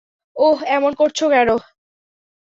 [0.35, 1.49] অহ, এমন করছ কেন!